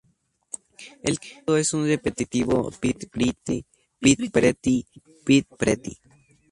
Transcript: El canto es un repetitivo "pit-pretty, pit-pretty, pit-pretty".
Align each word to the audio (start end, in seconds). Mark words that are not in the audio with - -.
El 1.03 1.19
canto 1.19 1.55
es 1.57 1.75
un 1.75 1.85
repetitivo 1.85 2.71
"pit-pretty, 2.81 3.63
pit-pretty, 3.99 4.83
pit-pretty". 5.23 5.99